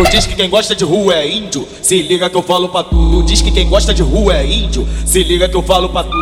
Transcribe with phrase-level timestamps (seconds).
[0.00, 2.82] Tu diz que quem gosta de rua é índio, se liga que eu falo pra
[2.82, 2.96] tu.
[2.96, 6.02] Tu diz que quem gosta de rua é índio, se liga que eu falo pra
[6.02, 6.16] tu.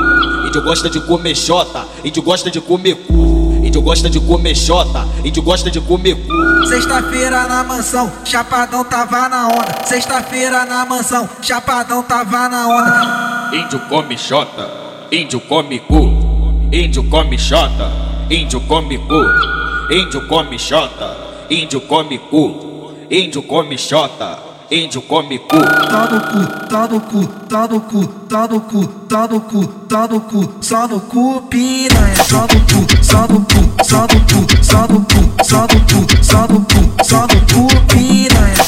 [0.49, 3.61] Índio gosta de comer xota, índio gosta de comer cu.
[3.63, 6.67] Índio gosta de comer xota, índio gosta de comer cu.
[6.67, 9.85] Sexta-feira na mansão, Chapadão tava na onda.
[9.85, 13.51] Sexta-feira na mansão, Chapadão tava na onda.
[13.57, 14.69] Índio come xota,
[15.13, 16.69] índio come cu.
[16.73, 17.93] Índio come xota,
[18.29, 19.95] índio come cu.
[19.95, 21.17] Índio come xota,
[21.49, 22.68] índio come cu.
[23.11, 24.39] Índio come xota,
[24.71, 25.57] índio come cu.
[25.57, 29.67] Tá no cu, tá no cu, tá no cu, tá no cu, tá no cu,
[29.89, 32.23] tá no cu, só no cu, piranha.
[32.25, 36.23] Só no cu, só no cu, só no cu, só no cu, só no cu,
[36.23, 38.18] só no cu, só no cu, piranha.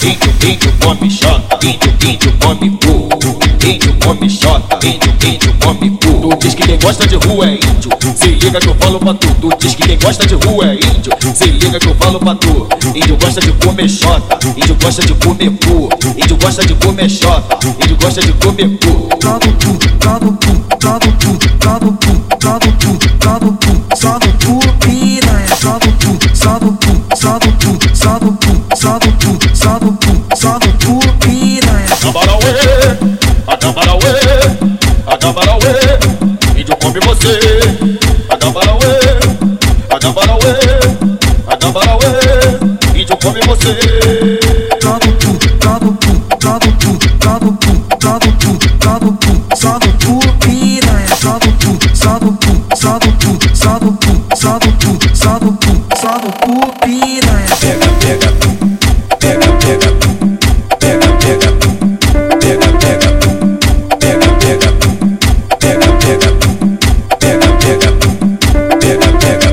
[0.03, 3.09] Índio, índio come xota, índio, índio come cu.
[3.67, 6.31] Índio come xota, índio, índio come cu.
[6.31, 9.15] Tu diz que quem gosta de rua é índio, se liga que eu falo pra
[9.15, 9.29] tu.
[9.35, 12.35] Tu diz que quem gosta de rua é índio, se liga que eu falo pra
[12.35, 12.67] tu.
[12.95, 15.89] Índio gosta de comer xota, índio gosta de comer cu.
[16.17, 19.09] Índio gosta de comer xota, índio gosta de comer cu.
[19.21, 22.99] Tá no cu, tá no cu, tá no cu, tá no cu, tá no cu,
[23.19, 25.57] tá no cu, só no cu, piranha.
[25.61, 29.39] Só no cu, só no cu, só no cu, só no cu, só no cu,
[29.55, 29.80] só no cu,
[30.35, 31.87] só no cu, piranha.
[31.93, 32.55] Acabarauê,
[33.47, 34.15] acabarauê,
[35.07, 35.75] acabarauê,
[36.57, 37.39] índio come você.
[38.29, 38.95] Acabarauê,
[39.91, 40.55] acabarauê,
[41.47, 42.13] acabarauê,
[42.95, 43.75] índio come você.
[44.81, 46.93] Tá no cu, tá no cu, no cu,
[47.27, 47.73] no cu,
[48.05, 48.53] no cu,
[49.01, 51.17] no cu, só no cu, piranha.
[51.21, 53.00] Só no cu, só no cu, só no cu,
[66.11, 66.33] pega,
[67.21, 67.93] pega, pega,
[68.81, 69.51] pega, pega.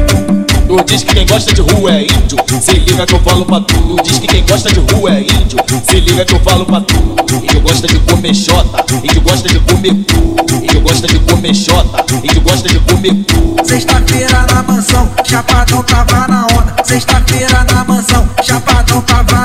[0.67, 3.59] Tu diz que quem gosta de rua é índio, se liga que eu falo pra
[3.61, 3.75] tu.
[3.75, 6.81] Tu diz que quem gosta de rua é índio, se liga que eu falo pra
[6.81, 7.15] tu.
[7.43, 10.55] Índio gosta de comer xota, índio gosta de comer cu.
[10.63, 13.55] Índio gosta de comer xota, índio gosta de comer cu.
[13.63, 16.75] Sexta-feira na mansão, Chapadão tava na onda.
[16.83, 19.36] Sexta-feira na mansão, Chapadão tava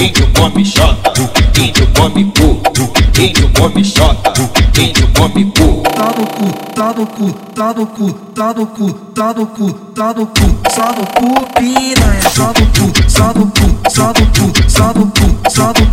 [0.00, 1.12] Índio come xota,
[1.58, 2.60] índio come cu.
[3.18, 4.32] Índio come xota,
[4.78, 5.82] índio come cu.
[5.94, 9.72] Tá no cu, tá no cu, tá no cu, tá no cu, tá no cu,
[9.94, 12.28] tá no cu, só no cu, piranha.
[12.30, 15.83] Só no cu, só no cu, só no cu, só no cu, só no cu,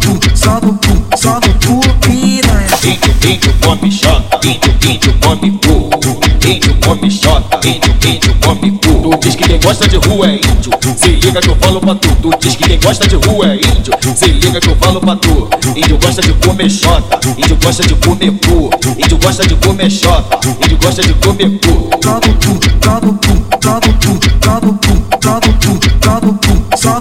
[2.83, 5.89] Índio, come xota, índio, índio come cu.
[6.43, 9.09] Índio come xota, índio, índio come cu.
[9.11, 11.93] Tu diz que quem gosta de rua é índio, se liga que eu falo pra
[11.93, 12.31] tu.
[12.39, 15.47] Diz que quem gosta de rua é índio, se liga que eu falo pra tu.
[15.75, 18.69] Índio gosta de comer xota, índio gosta de comer cu.
[18.97, 21.89] Índio gosta de comer xota, índio gosta de comer cu.
[21.99, 25.79] Tá no cu, tá no cu, tá no cu, tá no cu, tá no cu,
[25.99, 27.00] tá só no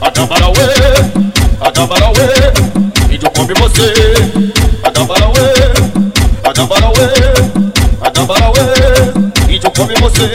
[0.00, 0.68] Acabarauê,
[1.60, 2.28] Acabarauê,
[3.10, 3.92] índio come você.
[9.48, 10.32] Índio come você.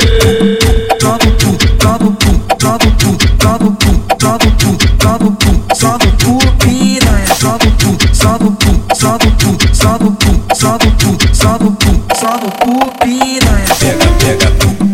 [1.01, 2.31] Joga o cu, joga o cu,
[2.61, 3.91] joga o cu, joga o cu,
[4.21, 7.35] joga o cu, joga o cu, joga o cu, piranha.
[7.39, 9.19] Joga o cu, joga.
[13.79, 14.88] Pega, pega, pega.